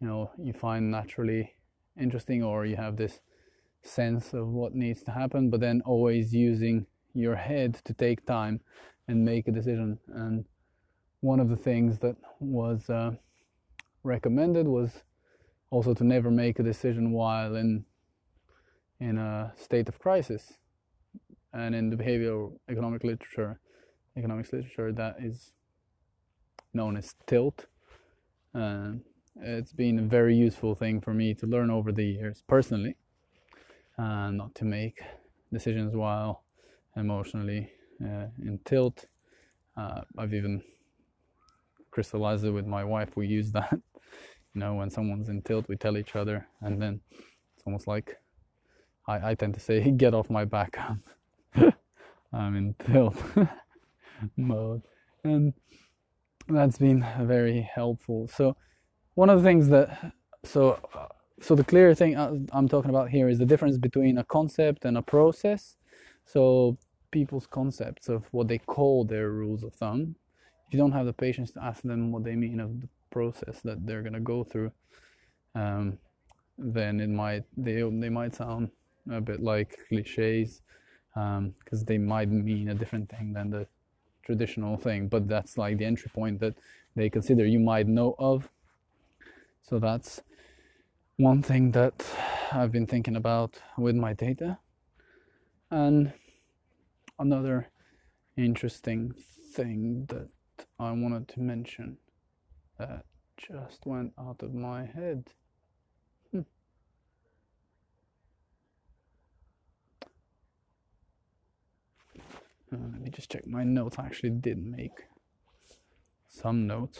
you 0.00 0.06
know 0.06 0.30
you 0.38 0.52
find 0.52 0.90
naturally 0.90 1.54
interesting 2.00 2.42
or 2.42 2.64
you 2.64 2.76
have 2.76 2.96
this 2.96 3.20
sense 3.82 4.32
of 4.34 4.48
what 4.48 4.74
needs 4.74 5.02
to 5.02 5.10
happen 5.10 5.50
but 5.50 5.60
then 5.60 5.82
always 5.84 6.32
using 6.34 6.86
your 7.14 7.36
head 7.36 7.74
to 7.84 7.94
take 7.94 8.24
time 8.26 8.60
and 9.08 9.24
make 9.24 9.48
a 9.48 9.52
decision. 9.52 9.98
And 10.08 10.44
one 11.20 11.40
of 11.40 11.48
the 11.48 11.56
things 11.56 11.98
that 12.00 12.16
was 12.38 12.88
uh, 12.88 13.12
recommended 14.02 14.66
was 14.66 15.02
also 15.70 15.94
to 15.94 16.04
never 16.04 16.30
make 16.30 16.58
a 16.58 16.62
decision 16.62 17.12
while 17.12 17.56
in 17.56 17.84
in 19.00 19.18
a 19.18 19.52
state 19.56 19.88
of 19.88 19.98
crisis 19.98 20.54
and 21.52 21.74
in 21.74 21.90
the 21.90 21.96
behavioral 21.96 22.52
economic 22.68 23.02
literature 23.04 23.60
economics 24.16 24.52
literature 24.52 24.92
that 24.92 25.16
is 25.20 25.52
known 26.74 26.96
as 26.96 27.14
tilt 27.26 27.66
uh, 28.54 28.92
it's 29.40 29.72
been 29.72 29.98
a 29.98 30.02
very 30.02 30.34
useful 30.34 30.74
thing 30.74 31.00
for 31.00 31.14
me 31.14 31.34
to 31.34 31.46
learn 31.46 31.70
over 31.70 31.92
the 31.92 32.04
years 32.04 32.42
personally 32.46 32.96
uh, 33.98 34.30
not 34.30 34.54
to 34.54 34.64
make 34.64 35.00
decisions 35.52 35.94
while 35.94 36.44
emotionally 36.96 37.70
uh, 38.04 38.26
in 38.42 38.58
tilt 38.64 39.06
uh, 39.76 40.02
i've 40.18 40.34
even 40.34 40.62
crystallized 41.90 42.44
it 42.44 42.50
with 42.50 42.66
my 42.66 42.84
wife. 42.84 43.16
We 43.16 43.26
use 43.26 43.52
that. 43.52 43.72
you 44.54 44.60
know, 44.60 44.74
when 44.74 44.90
someone's 44.90 45.28
in 45.28 45.42
tilt, 45.42 45.68
we 45.68 45.76
tell 45.76 45.96
each 45.96 46.16
other, 46.16 46.46
and 46.60 46.80
then 46.80 47.00
it's 47.54 47.64
almost 47.66 47.86
like 47.86 48.16
I, 49.06 49.30
I 49.30 49.34
tend 49.34 49.54
to 49.54 49.60
say, 49.60 49.90
"Get 49.96 50.14
off 50.14 50.30
my 50.30 50.44
back." 50.44 50.78
I'm 52.32 52.56
in 52.56 52.74
tilt 52.74 53.16
mode, 54.36 54.82
and 55.24 55.52
that's 56.48 56.78
been 56.78 57.04
very 57.22 57.62
helpful. 57.74 58.28
So, 58.28 58.56
one 59.14 59.30
of 59.30 59.38
the 59.42 59.44
things 59.48 59.68
that 59.68 60.12
so 60.44 60.78
so 61.40 61.54
the 61.54 61.64
clear 61.64 61.94
thing 61.94 62.16
uh, 62.16 62.34
I'm 62.52 62.68
talking 62.68 62.90
about 62.90 63.10
here 63.10 63.28
is 63.28 63.38
the 63.38 63.46
difference 63.46 63.78
between 63.78 64.18
a 64.18 64.24
concept 64.24 64.84
and 64.84 64.96
a 64.98 65.02
process. 65.02 65.76
So 66.26 66.78
people's 67.10 67.46
concepts 67.46 68.08
of 68.08 68.26
what 68.30 68.46
they 68.48 68.58
call 68.58 69.04
their 69.04 69.30
rules 69.30 69.64
of 69.64 69.74
thumb 69.74 70.14
if 70.70 70.74
you 70.74 70.78
don't 70.78 70.92
have 70.92 71.06
the 71.06 71.12
patience 71.12 71.50
to 71.50 71.64
ask 71.64 71.82
them 71.82 72.12
what 72.12 72.22
they 72.22 72.36
mean 72.36 72.60
of 72.60 72.80
the 72.80 72.88
process 73.10 73.60
that 73.62 73.84
they're 73.84 74.02
gonna 74.02 74.20
go 74.20 74.44
through, 74.44 74.70
um, 75.56 75.98
then 76.56 77.00
it 77.00 77.08
might 77.08 77.42
they 77.56 77.82
they 77.82 78.08
might 78.08 78.36
sound 78.36 78.70
a 79.10 79.20
bit 79.20 79.42
like 79.42 79.78
cliches 79.88 80.62
because 81.14 81.80
um, 81.80 81.86
they 81.86 81.98
might 81.98 82.30
mean 82.30 82.68
a 82.68 82.74
different 82.74 83.08
thing 83.08 83.32
than 83.32 83.50
the 83.50 83.66
traditional 84.22 84.76
thing. 84.76 85.08
But 85.08 85.28
that's 85.28 85.58
like 85.58 85.78
the 85.78 85.84
entry 85.84 86.10
point 86.14 86.40
that 86.40 86.54
they 86.96 87.10
consider 87.10 87.44
you 87.46 87.60
might 87.60 87.86
know 87.86 88.14
of. 88.18 88.48
So 89.62 89.78
that's 89.78 90.20
one 91.16 91.42
thing 91.42 91.72
that 91.72 92.04
I've 92.52 92.72
been 92.72 92.86
thinking 92.86 93.16
about 93.16 93.60
with 93.76 93.94
my 93.94 94.12
data. 94.12 94.58
And 95.70 96.12
another 97.18 97.68
interesting 98.36 99.14
thing 99.52 100.06
that 100.08 100.28
I 100.78 100.92
wanted 100.92 101.28
to 101.28 101.40
mention 101.40 101.98
that 102.78 103.04
just 103.36 103.86
went 103.86 104.12
out 104.18 104.42
of 104.42 104.54
my 104.54 104.86
head. 104.86 105.28
Hmm. 106.32 106.40
Uh, 112.72 112.76
let 112.92 113.00
me 113.02 113.10
just 113.10 113.30
check 113.30 113.46
my 113.46 113.64
notes. 113.64 113.96
I 113.98 114.06
actually 114.06 114.30
did 114.30 114.58
make 114.64 115.06
some 116.28 116.66
notes 116.66 116.98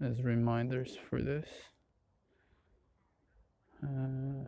as 0.00 0.22
reminders 0.22 0.98
for 1.08 1.22
this. 1.22 1.48
Uh, 3.82 4.46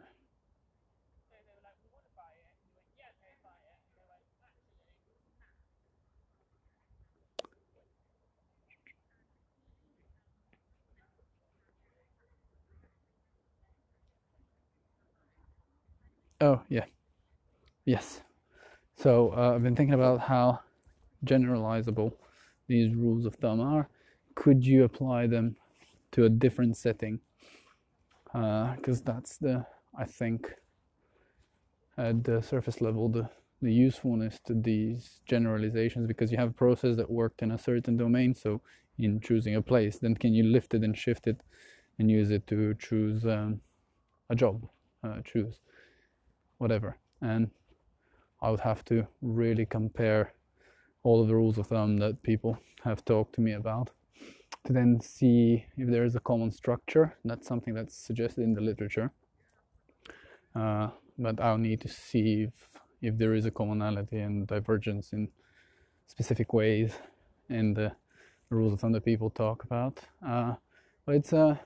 Oh, 16.41 16.61
yeah. 16.69 16.87
Yes. 17.85 18.21
So 18.97 19.33
uh, 19.37 19.55
I've 19.55 19.63
been 19.63 19.77
thinking 19.77 19.95
about 19.95 20.21
how 20.21 20.61
generalizable 21.25 22.13
these 22.69 22.95
rules 22.95 23.27
of 23.27 23.35
thumb 23.37 23.61
are. 23.61 23.89
Could 24.35 24.65
you 24.65 24.85
apply 24.85 25.27
them 25.27 25.57
to 26.13 26.25
a 26.25 26.29
different 26.29 26.77
setting? 26.77 27.21
Because 28.25 29.01
uh, 29.01 29.05
that's 29.05 29.37
the, 29.37 29.67
I 29.99 30.05
think, 30.05 30.53
at 31.99 32.25
the 32.25 32.41
surface 32.43 32.81
level, 32.81 33.09
the, 33.09 33.29
the 33.61 33.73
usefulness 33.73 34.41
to 34.47 34.55
these 34.55 35.21
generalizations 35.27 36.07
because 36.07 36.33
you 36.33 36.39
have 36.39 36.51
a 36.51 36.55
process 36.55 36.97
that 36.97 37.11
worked 37.11 37.43
in 37.43 37.51
a 37.51 37.59
certain 37.59 37.97
domain. 37.97 38.35
So 38.35 38.63
in 38.99 39.21
choosing 39.21 39.55
a 39.55 39.63
place, 39.63 39.99
then 39.99 40.15
can 40.15 40.33
you 40.33 40.45
lift 40.45 40.75
it 40.75 40.83
and 40.83 40.97
shift 40.97 41.27
it 41.27 41.41
and 41.99 42.11
use 42.11 42.31
it 42.31 42.47
to 42.47 42.75
choose 42.75 43.27
um, 43.27 43.61
a 44.31 44.35
job, 44.35 44.67
uh, 45.05 45.21
choose 45.25 45.61
whatever. 46.59 46.97
And 47.21 47.51
I 48.43 48.51
would 48.51 48.61
have 48.61 48.85
to 48.87 49.07
really 49.23 49.65
compare 49.65 50.35
all 51.05 51.23
of 51.23 51.29
the 51.29 51.35
rules 51.35 51.59
of 51.59 51.69
thumb 51.69 51.97
that 51.99 52.23
people 52.23 52.59
have 52.85 53.05
talked 53.05 53.35
to 53.37 53.41
me 53.41 53.53
about 53.53 53.91
to 54.65 54.73
then 54.73 55.01
see 55.01 55.67
if 55.77 55.89
there 55.89 56.05
is 56.05 56.15
a 56.15 56.21
common 56.21 56.51
structure. 56.51 57.17
That's 57.25 57.47
something 57.47 57.75
that's 57.75 57.97
suggested 57.97 58.43
in 58.43 58.55
the 58.55 58.61
literature. 58.61 59.13
Uh, 60.55 60.91
but 61.19 61.41
I'll 61.41 61.59
need 61.59 61.81
to 61.81 61.89
see 61.89 62.45
if, 62.49 62.69
if 63.01 63.19
there 63.19 63.35
is 63.35 63.47
a 63.47 63.51
commonality 63.51 64.19
and 64.19 64.47
divergence 64.47 65.13
in 65.13 65.29
specific 66.07 66.53
ways 66.53 66.93
in 67.49 67.75
the 67.75 67.93
rules 68.51 68.73
of 68.73 68.81
thumb 68.81 68.93
that 68.93 69.05
people 69.05 69.31
talk 69.31 69.65
about. 69.65 70.01
Uh, 70.27 70.55
but 71.07 71.15
it's 71.17 71.33
a 71.33 71.61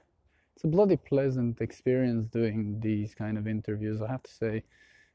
it's 0.54 0.64
a 0.64 0.68
bloody 0.68 0.96
pleasant 0.96 1.60
experience 1.60 2.30
doing 2.30 2.80
these 2.80 3.14
kind 3.14 3.36
of 3.36 3.46
interviews. 3.46 4.00
I 4.00 4.10
have 4.10 4.22
to 4.22 4.32
say, 4.32 4.62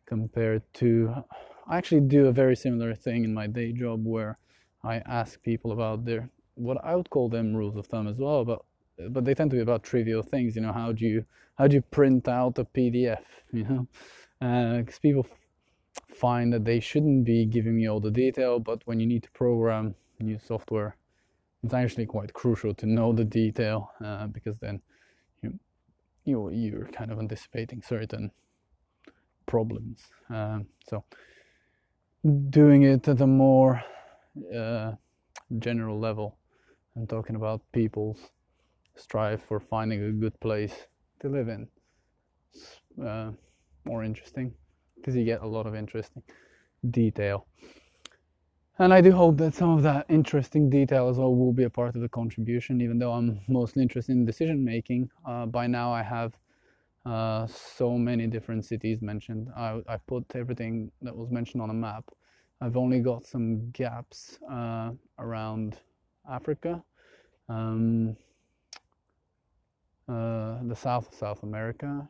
compared 0.05 0.61
to 0.75 1.23
I 1.71 1.77
actually 1.77 2.01
do 2.01 2.27
a 2.27 2.33
very 2.33 2.57
similar 2.57 2.93
thing 2.93 3.23
in 3.23 3.33
my 3.33 3.47
day 3.47 3.71
job 3.71 4.05
where 4.05 4.37
I 4.83 4.97
ask 5.05 5.41
people 5.41 5.71
about 5.71 6.03
their 6.03 6.29
what 6.55 6.77
I 6.83 6.97
would 6.97 7.09
call 7.09 7.29
them 7.29 7.55
rules 7.55 7.77
of 7.77 7.87
thumb 7.87 8.09
as 8.09 8.19
well, 8.19 8.43
but 8.43 8.59
but 9.09 9.23
they 9.23 9.33
tend 9.33 9.51
to 9.51 9.55
be 9.55 9.61
about 9.61 9.81
trivial 9.81 10.21
things. 10.21 10.57
You 10.57 10.63
know, 10.63 10.73
how 10.73 10.91
do 10.91 11.05
you 11.05 11.23
how 11.57 11.67
do 11.67 11.75
you 11.75 11.81
print 11.81 12.27
out 12.27 12.59
a 12.59 12.65
PDF? 12.65 13.23
You 13.53 13.63
know, 13.63 13.87
because 14.79 14.95
uh, 14.95 15.01
people 15.01 15.25
find 16.13 16.51
that 16.53 16.65
they 16.65 16.79
shouldn't 16.79 17.25
be 17.25 17.45
giving 17.45 17.75
me 17.77 17.87
all 17.87 17.99
the 17.99 18.11
detail, 18.11 18.59
but 18.59 18.81
when 18.85 18.99
you 18.99 19.07
need 19.07 19.23
to 19.23 19.31
program 19.31 19.95
new 20.19 20.39
software, 20.39 20.95
it's 21.63 21.73
actually 21.73 22.05
quite 22.05 22.33
crucial 22.33 22.73
to 22.75 22.85
know 22.85 23.13
the 23.13 23.25
detail 23.25 23.91
uh, 24.03 24.27
because 24.27 24.59
then 24.59 24.81
you 25.41 25.59
you 26.25 26.49
you're 26.49 26.87
kind 26.87 27.11
of 27.11 27.19
anticipating 27.19 27.81
certain 27.81 28.31
problems. 29.45 29.99
Um, 30.29 30.67
so 30.89 31.03
doing 32.49 32.83
it 32.83 33.07
at 33.07 33.21
a 33.21 33.27
more 33.27 33.83
uh, 34.55 34.93
general 35.59 35.99
level 35.99 36.37
and 36.95 37.09
talking 37.09 37.35
about 37.35 37.61
people's 37.71 38.29
strive 38.95 39.41
for 39.41 39.59
finding 39.59 40.03
a 40.03 40.11
good 40.11 40.39
place 40.39 40.87
to 41.19 41.29
live 41.29 41.47
in. 41.47 41.67
It's, 42.53 42.81
uh, 43.03 43.31
more 43.85 44.03
interesting 44.03 44.53
because 44.95 45.15
you 45.15 45.23
get 45.23 45.41
a 45.41 45.47
lot 45.47 45.65
of 45.65 45.73
interesting 45.73 46.21
detail. 46.91 47.47
And 48.77 48.93
I 48.93 49.01
do 49.01 49.11
hope 49.11 49.37
that 49.37 49.53
some 49.53 49.69
of 49.69 49.83
that 49.83 50.05
interesting 50.09 50.69
detail 50.69 51.09
as 51.09 51.17
well 51.17 51.35
will 51.35 51.53
be 51.53 51.63
a 51.63 51.69
part 51.69 51.95
of 51.95 52.01
the 52.01 52.09
contribution, 52.09 52.81
even 52.81 52.99
though 52.99 53.11
I'm 53.11 53.39
mostly 53.47 53.83
interested 53.83 54.13
in 54.13 54.25
decision 54.25 54.63
making. 54.63 55.09
Uh, 55.25 55.45
by 55.45 55.67
now, 55.67 55.91
I 55.91 56.01
have 56.01 56.33
uh, 57.05 57.47
so 57.47 57.97
many 57.97 58.27
different 58.27 58.65
cities 58.65 59.01
mentioned. 59.01 59.47
I, 59.55 59.81
I 59.87 59.97
put 59.97 60.25
everything 60.35 60.91
that 61.01 61.15
was 61.15 61.31
mentioned 61.31 61.61
on 61.61 61.69
a 61.69 61.73
map. 61.73 62.05
I've 62.61 62.77
only 62.77 62.99
got 62.99 63.25
some 63.25 63.71
gaps 63.71 64.37
uh, 64.51 64.91
around 65.17 65.77
Africa, 66.29 66.83
um, 67.49 68.15
uh, 70.07 70.59
the 70.63 70.75
south 70.75 71.07
of 71.07 71.15
South 71.15 71.41
America, 71.43 72.07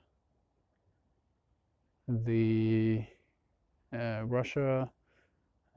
the 2.08 3.06
uh, 3.94 4.24
Russia, 4.26 4.90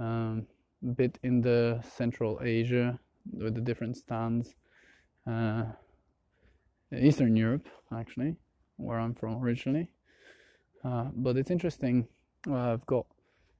um, 0.00 0.46
bit 0.96 1.18
in 1.22 1.40
the 1.40 1.80
Central 1.96 2.40
Asia 2.42 2.98
with 3.32 3.54
the 3.54 3.60
different 3.60 3.96
stands, 3.96 4.54
uh, 5.26 5.64
Eastern 6.92 7.36
Europe 7.36 7.68
actually, 7.96 8.36
where 8.76 8.98
I'm 8.98 9.14
from 9.14 9.42
originally. 9.42 9.88
Uh, 10.84 11.08
but 11.14 11.36
it's 11.36 11.50
interesting. 11.50 12.06
I've 12.50 12.84
got, 12.86 13.06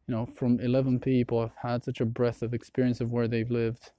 you 0.07 0.15
know, 0.15 0.27
from 0.27 0.61
11 0.61 1.01
people, 1.01 1.41
I've 1.41 1.71
had 1.71 1.85
such 1.85 2.01
a 2.01 2.05
breadth 2.05 2.43
of 2.43 2.53
experience 2.53 3.01
of 3.01 3.11
where 3.11 3.29
they've 3.29 3.51
lived 3.51 3.93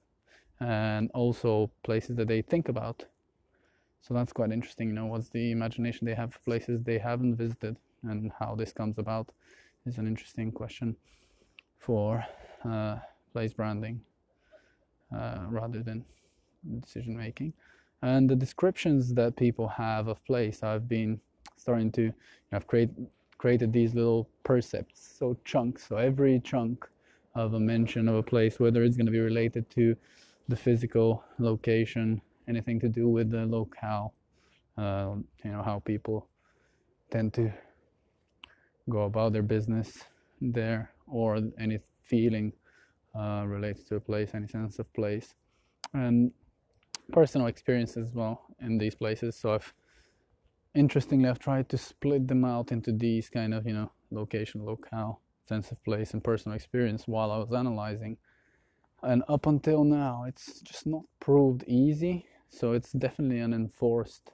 and 0.60 1.10
also 1.12 1.70
places 1.82 2.16
that 2.16 2.28
they 2.28 2.42
think 2.42 2.68
about. 2.68 3.04
So 4.00 4.14
that's 4.14 4.32
quite 4.32 4.52
interesting. 4.52 4.88
You 4.88 4.94
know, 4.94 5.06
what's 5.06 5.28
the 5.28 5.50
imagination 5.50 6.06
they 6.06 6.14
have 6.14 6.32
for 6.32 6.38
places 6.40 6.82
they 6.82 6.98
haven't 6.98 7.36
visited 7.36 7.76
and 8.02 8.30
how 8.38 8.54
this 8.54 8.72
comes 8.72 8.98
about 8.98 9.30
is 9.84 9.98
an 9.98 10.06
interesting 10.06 10.52
question 10.52 10.96
for 11.78 12.24
uh, 12.64 12.96
place 13.32 13.52
branding 13.52 14.00
uh, 15.14 15.46
rather 15.48 15.82
than 15.82 16.04
decision 16.80 17.16
making. 17.16 17.52
And 18.02 18.28
the 18.28 18.36
descriptions 18.36 19.14
that 19.14 19.36
people 19.36 19.68
have 19.68 20.08
of 20.08 20.24
place, 20.24 20.62
I've 20.62 20.88
been 20.88 21.20
starting 21.56 21.90
to, 21.92 22.12
I've 22.52 22.66
create, 22.66 22.90
created 23.38 23.72
these 23.72 23.94
little 23.94 24.28
percepts, 24.44 25.16
so 25.18 25.36
chunks. 25.44 25.88
So 25.88 25.96
every 25.96 26.40
chunk 26.40 26.86
of 27.34 27.54
a 27.54 27.60
mention 27.60 28.08
of 28.08 28.14
a 28.16 28.22
place, 28.22 28.60
whether 28.60 28.82
it's 28.82 28.96
going 28.96 29.06
to 29.06 29.12
be 29.12 29.20
related 29.20 29.68
to 29.70 29.96
the 30.48 30.56
physical 30.56 31.24
location, 31.38 32.20
anything 32.48 32.78
to 32.80 32.88
do 32.88 33.08
with 33.08 33.30
the 33.30 33.44
locale, 33.46 34.14
uh, 34.78 35.14
you 35.44 35.50
know, 35.50 35.62
how 35.62 35.80
people 35.84 36.28
tend 37.10 37.32
to 37.34 37.52
go 38.88 39.02
about 39.02 39.32
their 39.32 39.42
business 39.42 40.04
there, 40.40 40.92
or 41.08 41.40
any 41.58 41.78
feeling 42.02 42.52
uh, 43.18 43.44
related 43.46 43.86
to 43.88 43.96
a 43.96 44.00
place, 44.00 44.30
any 44.34 44.46
sense 44.46 44.78
of 44.78 44.92
place, 44.92 45.34
and 45.94 46.30
personal 47.12 47.46
experience 47.46 47.96
as 47.96 48.12
well 48.12 48.46
in 48.60 48.78
these 48.78 48.94
places. 48.94 49.36
So 49.36 49.54
I've 49.54 49.74
interestingly 50.74 51.28
I've 51.28 51.38
tried 51.38 51.68
to 51.70 51.78
split 51.78 52.28
them 52.28 52.44
out 52.44 52.72
into 52.72 52.92
these 52.92 53.28
kind 53.30 53.54
of 53.54 53.66
you 53.66 53.74
know 53.74 53.92
location, 54.10 54.64
locale, 54.64 55.20
sense 55.42 55.70
of 55.70 55.82
place, 55.84 56.12
and 56.12 56.22
personal 56.22 56.56
experience 56.56 57.06
while 57.06 57.30
I 57.30 57.38
was 57.38 57.52
analyzing. 57.52 58.18
And 59.02 59.22
up 59.28 59.46
until 59.46 59.84
now, 59.84 60.24
it's 60.26 60.60
just 60.60 60.86
not 60.86 61.02
proved 61.20 61.64
easy. 61.66 62.26
So 62.48 62.72
it's 62.72 62.92
definitely 62.92 63.40
an 63.40 63.52
enforced 63.52 64.30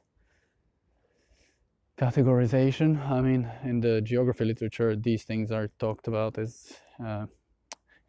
categorization. 1.98 2.98
I 3.10 3.20
mean, 3.20 3.50
in 3.64 3.80
the 3.80 4.00
geography 4.00 4.44
literature, 4.44 4.96
these 4.96 5.24
things 5.24 5.50
are 5.50 5.68
talked 5.78 6.08
about 6.08 6.38
as 6.38 6.74
uh, 7.04 7.26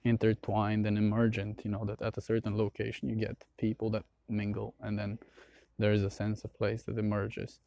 intertwined 0.03 0.85
and 0.85 0.97
emergent. 0.97 1.61
You 1.63 1.71
know, 1.71 1.85
that 1.85 2.01
at 2.01 2.17
a 2.17 2.21
certain 2.21 2.57
location 2.57 3.09
you 3.09 3.15
get 3.15 3.45
people 3.57 3.89
that 3.91 4.03
mingle, 4.29 4.75
and 4.81 4.97
then 4.97 5.19
there 5.77 5.93
is 5.93 6.03
a 6.03 6.09
sense 6.09 6.43
of 6.43 6.53
place 6.57 6.83
that 6.83 6.97
emerges. 6.97 7.59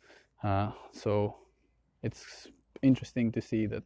Uh, 0.43 0.71
so 0.93 1.37
it's 2.03 2.49
interesting 2.83 3.33
to 3.33 3.41
see 3.41 3.67
that 3.67 3.83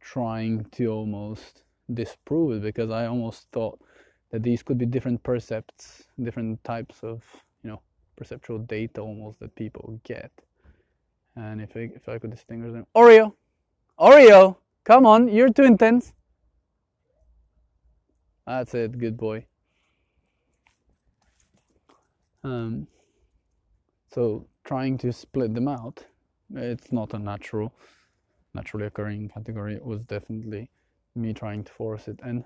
trying 0.00 0.64
to 0.72 0.86
almost 0.86 1.62
disprove 1.92 2.52
it 2.52 2.62
because 2.62 2.90
I 2.90 3.06
almost 3.06 3.46
thought 3.52 3.80
that 4.30 4.42
these 4.42 4.62
could 4.62 4.78
be 4.78 4.86
different 4.86 5.22
percepts, 5.22 6.04
different 6.22 6.62
types 6.64 7.02
of 7.02 7.24
you 7.62 7.70
know 7.70 7.80
perceptual 8.16 8.58
data 8.58 9.00
almost 9.00 9.40
that 9.40 9.54
people 9.54 10.00
get. 10.04 10.30
And 11.36 11.60
if 11.60 11.76
I, 11.76 11.90
if 11.94 12.08
I 12.08 12.18
could 12.18 12.30
distinguish 12.30 12.72
them, 12.72 12.86
Oreo, 12.96 13.34
Oreo, 13.98 14.56
come 14.84 15.06
on, 15.06 15.28
you're 15.28 15.52
too 15.52 15.62
intense. 15.62 16.12
That's 18.48 18.72
it, 18.72 18.98
good 18.98 19.18
boy. 19.18 19.44
Um, 22.42 22.86
so 24.10 24.46
trying 24.64 24.96
to 24.98 25.12
split 25.12 25.52
them 25.52 25.68
out, 25.68 26.06
it's 26.54 26.90
not 26.90 27.12
a 27.12 27.18
natural, 27.18 27.74
naturally 28.54 28.86
occurring 28.86 29.28
category. 29.28 29.74
It 29.74 29.84
was 29.84 30.06
definitely 30.06 30.70
me 31.14 31.34
trying 31.34 31.62
to 31.64 31.72
force 31.74 32.08
it. 32.08 32.20
And 32.22 32.44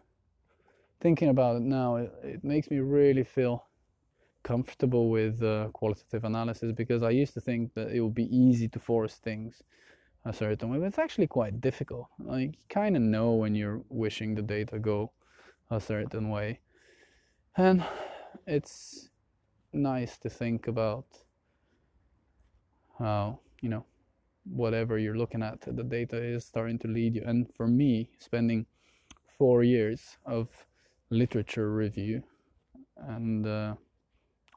thinking 1.01 1.29
about 1.29 1.59
it 1.59 1.63
now, 1.63 1.95
it, 1.95 2.13
it 2.25 2.43
makes 2.43 2.69
me 2.69 2.81
really 2.81 3.23
feel 3.23 3.67
comfortable 4.43 5.09
with 5.09 5.41
uh, 5.41 5.69
qualitative 5.73 6.25
analysis 6.25 6.73
because 6.73 7.05
I 7.05 7.11
used 7.11 7.35
to 7.35 7.41
think 7.41 7.75
that 7.75 7.93
it 7.93 8.01
would 8.01 8.17
be 8.17 8.37
easy 8.37 8.67
to 8.71 8.81
force 8.81 9.15
things 9.15 9.63
a 10.25 10.33
certain 10.33 10.69
way, 10.69 10.79
but 10.79 10.87
it's 10.87 10.99
actually 10.99 11.29
quite 11.29 11.61
difficult. 11.61 12.09
Like 12.19 12.49
you 12.49 12.65
kind 12.69 12.97
of 12.97 13.03
know 13.03 13.35
when 13.35 13.55
you're 13.55 13.83
wishing 13.89 14.35
the 14.35 14.43
data 14.43 14.81
go 14.81 15.13
a 15.71 15.81
certain 15.81 16.29
way, 16.31 16.61
and 17.57 17.85
it's 18.47 19.09
nice 19.73 20.19
to 20.19 20.29
think 20.29 20.67
about 20.67 21.07
how 22.99 23.41
you 23.61 23.69
know 23.69 23.85
whatever 24.45 24.99
you're 24.99 25.17
looking 25.17 25.43
at 25.43 25.61
the 25.61 25.85
data 25.85 26.23
is 26.23 26.45
starting 26.45 26.79
to 26.79 26.89
lead 26.89 27.15
you. 27.15 27.23
And 27.25 27.47
for 27.55 27.67
me 27.67 28.11
spending 28.19 28.67
four 29.39 29.63
years 29.63 30.19
of 30.27 30.49
literature 31.11 31.73
review 31.73 32.23
and 32.97 33.47
uh, 33.47 33.75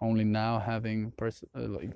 only 0.02 0.24
now 0.24 0.60
having 0.60 1.12
pers- 1.18 1.44
uh, 1.56 1.68
like 1.68 1.91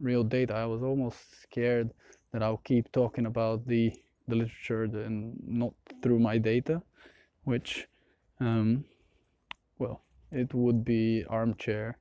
real 0.00 0.24
data 0.24 0.54
i 0.54 0.66
was 0.66 0.82
almost 0.82 1.40
scared 1.42 1.90
that 2.32 2.42
i'll 2.42 2.64
keep 2.64 2.90
talking 2.92 3.26
about 3.26 3.66
the 3.66 3.92
the 4.26 4.34
literature 4.34 4.84
and 4.84 5.36
not 5.46 5.72
through 6.02 6.18
my 6.18 6.36
data 6.38 6.82
which 7.44 7.86
um, 8.40 8.84
well 9.78 10.02
it 10.30 10.52
would 10.54 10.84
be 10.84 11.24
armchair 11.28 11.98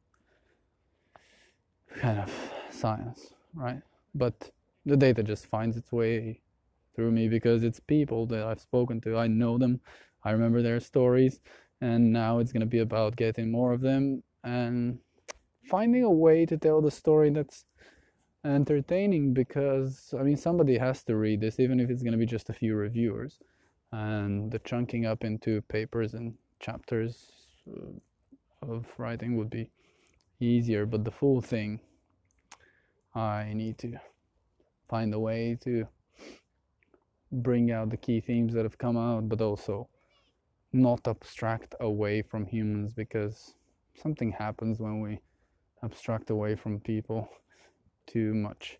kind 1.95 2.19
of 2.19 2.31
science 2.71 3.33
right? 3.53 3.81
But 4.15 4.51
the 4.85 4.97
data 4.97 5.23
just 5.23 5.47
finds 5.47 5.77
its 5.77 5.91
way 5.91 6.41
through 6.95 7.11
me 7.11 7.27
because 7.27 7.63
it's 7.63 7.79
people 7.79 8.25
that 8.27 8.43
i've 8.43 8.59
spoken 8.59 9.01
to. 9.01 9.17
I 9.17 9.27
know 9.27 9.57
them. 9.57 9.79
I 10.23 10.31
remember 10.31 10.61
their 10.61 10.79
stories. 10.79 11.39
And 11.81 12.13
now 12.13 12.39
it's 12.39 12.51
going 12.51 12.61
to 12.61 12.67
be 12.67 12.79
about 12.79 13.15
getting 13.15 13.51
more 13.51 13.73
of 13.73 13.81
them 13.81 14.23
and 14.43 14.99
finding 15.69 16.03
a 16.03 16.11
way 16.11 16.45
to 16.45 16.57
tell 16.57 16.81
the 16.81 16.91
story 16.91 17.29
that's 17.29 17.65
entertaining 18.45 19.33
because 19.33 20.13
I 20.17 20.23
mean 20.23 20.37
somebody 20.37 20.77
has 20.77 21.03
to 21.05 21.15
read 21.15 21.39
this 21.41 21.59
even 21.59 21.79
if 21.79 21.89
it's 21.89 22.03
going 22.03 22.11
to 22.11 22.17
be 22.17 22.25
just 22.25 22.49
a 22.49 22.53
few 22.53 22.75
reviewers 22.75 23.39
and 23.93 24.51
the 24.51 24.57
chunking 24.59 25.05
up 25.05 25.23
into 25.23 25.61
papers 25.61 26.15
and 26.15 26.33
chapters 26.59 27.31
uh, 27.71 28.67
of 28.67 28.87
writing 28.97 29.37
would 29.37 29.51
be 29.51 29.69
easier 30.39 30.85
but 30.87 31.05
the 31.05 31.11
full 31.11 31.41
thing 31.41 31.79
I 33.13 33.53
need 33.53 33.77
to 33.79 33.93
find 34.89 35.13
a 35.13 35.19
way 35.19 35.59
to 35.63 35.87
bring 37.31 37.71
out 37.71 37.91
the 37.91 37.97
key 37.97 38.19
themes 38.19 38.53
that 38.55 38.63
have 38.63 38.79
come 38.79 38.97
out 38.97 39.29
but 39.29 39.41
also 39.41 39.87
not 40.71 41.07
abstract 41.07 41.75
away 41.79 42.23
from 42.23 42.47
humans 42.47 42.93
because 42.93 43.53
something 44.01 44.31
happens 44.31 44.79
when 44.79 45.01
we 45.01 45.19
abstract 45.83 46.31
away 46.31 46.55
from 46.55 46.79
people 46.79 47.29
too 48.07 48.33
much. 48.33 48.79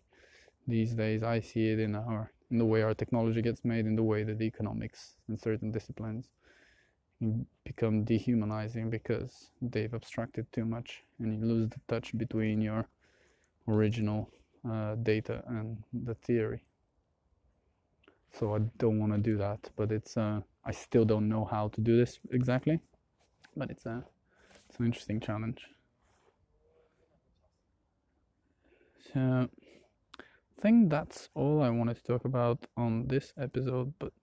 These 0.66 0.94
days 0.94 1.22
i 1.22 1.38
see 1.40 1.68
it 1.68 1.78
in 1.78 1.94
our 1.94 2.32
in 2.54 2.58
the 2.58 2.64
way 2.64 2.82
our 2.82 2.94
technology 2.94 3.42
gets 3.42 3.64
made 3.64 3.84
in 3.84 3.96
the 3.96 4.02
way 4.02 4.22
that 4.24 4.38
the 4.38 4.46
economics 4.46 5.00
and 5.28 5.38
certain 5.38 5.70
disciplines 5.72 6.28
become 7.64 8.04
dehumanizing 8.04 8.90
because 8.90 9.50
they've 9.60 9.94
abstracted 9.94 10.46
too 10.52 10.64
much 10.64 11.02
and 11.18 11.34
you 11.34 11.44
lose 11.44 11.68
the 11.70 11.80
touch 11.88 12.16
between 12.16 12.60
your 12.62 12.86
original 13.68 14.30
uh, 14.70 14.94
data 15.02 15.42
and 15.48 15.82
the 15.92 16.14
theory 16.14 16.62
so 18.32 18.54
i 18.54 18.58
don't 18.78 19.00
want 19.00 19.12
to 19.12 19.18
do 19.18 19.36
that 19.36 19.70
but 19.76 19.92
it's 19.92 20.16
uh, 20.16 20.40
I 20.66 20.72
still 20.72 21.04
don't 21.04 21.28
know 21.28 21.44
how 21.44 21.68
to 21.68 21.80
do 21.80 21.96
this 21.96 22.20
exactly, 22.30 22.80
but 23.56 23.70
it's 23.70 23.84
a 23.84 24.02
it's 24.68 24.78
an 24.78 24.86
interesting 24.86 25.20
challenge. 25.20 25.66
So 29.12 29.48
think 30.64 30.88
that's 30.88 31.28
all 31.34 31.62
I 31.62 31.68
wanted 31.68 31.96
to 31.96 32.02
talk 32.02 32.24
about 32.24 32.58
on 32.74 33.06
this 33.06 33.34
episode, 33.36 33.92
but 33.98 34.14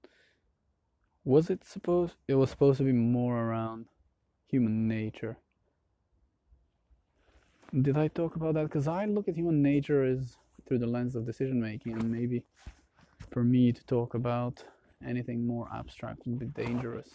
was 1.24 1.52
it 1.52 1.64
supposed 1.64 2.16
it 2.28 2.34
was 2.34 2.50
supposed 2.50 2.80
to 2.80 2.84
be 2.84 2.98
more 3.20 3.36
around 3.46 3.86
human 4.48 4.88
nature. 4.88 5.38
Did 7.88 7.96
i 7.96 8.08
talk 8.08 8.36
about 8.36 8.56
that? 8.56 8.66
Because 8.70 8.88
i 8.88 9.06
look 9.06 9.28
at 9.28 9.36
human 9.36 9.62
nature 9.62 10.04
as 10.04 10.38
through 10.66 10.80
the 10.80 10.92
lens 10.96 11.16
of 11.16 11.28
decision 11.32 11.62
making 11.62 11.94
and 11.94 12.12
maybe 12.18 12.44
for 13.34 13.44
me 13.44 13.72
to 13.72 13.84
talk 13.86 14.16
about 14.16 14.64
anything 15.14 15.46
more 15.46 15.68
abstract 15.80 16.20
would 16.26 16.40
be 16.40 16.52
dangerous. 16.66 17.10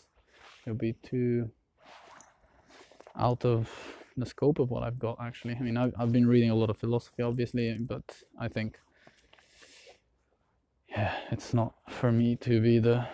It 0.64 0.70
would 0.70 0.84
be 0.90 0.94
too 1.10 1.50
out 3.16 3.44
of 3.44 3.62
the 4.16 4.26
scope 4.34 4.60
of 4.60 4.70
what 4.70 4.82
i've 4.84 5.00
got 5.00 5.16
actually. 5.20 5.56
I 5.60 5.62
mean 5.66 5.76
i've, 5.76 5.94
I've 5.98 6.12
been 6.12 6.28
reading 6.34 6.50
a 6.50 6.58
lot 6.62 6.70
of 6.70 6.78
philosophy 6.78 7.22
obviously 7.22 7.76
but 7.94 8.06
i 8.46 8.48
think 8.48 8.78
yeah 10.96 11.14
it's 11.30 11.52
not 11.52 11.74
for 11.88 12.11
me 12.11 12.37
to 12.37 12.61
be 12.61 12.78
the 12.78 13.06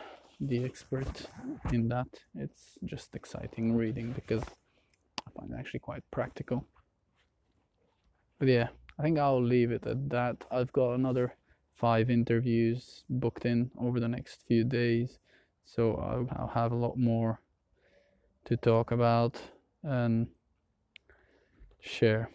the 0.49 0.65
expert 0.65 1.27
in 1.73 1.89
that. 1.89 2.09
It's 2.35 2.79
just 2.85 3.15
exciting 3.15 3.77
reading 3.77 4.13
because 4.13 4.43
I 5.27 5.31
find 5.39 5.53
it 5.53 5.57
actually 5.59 5.81
quite 5.81 6.03
practical. 6.11 6.67
But 8.39 8.49
yeah, 8.49 8.69
I 8.99 9.03
think 9.03 9.19
I'll 9.19 9.43
leave 9.43 9.71
it 9.71 9.87
at 9.87 10.11
that. 10.11 10.45
I've 10.51 10.73
got 10.73 10.95
another 10.95 11.37
five 11.75 12.11
interviews 12.11 13.05
booked 13.09 13.45
in 13.45 13.71
over 13.79 14.01
the 14.01 14.09
next 14.09 14.43
few 14.47 14.65
days, 14.65 15.19
so 15.65 15.95
I'll, 15.95 16.29
I'll 16.37 16.53
have 16.55 16.73
a 16.73 16.77
lot 16.77 16.99
more 16.99 17.41
to 18.47 18.57
talk 18.57 18.91
about 18.91 19.41
and 19.85 20.27
share. 21.81 22.31